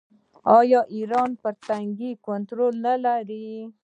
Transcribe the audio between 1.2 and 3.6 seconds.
پر دې تنګي کنټرول نلري؟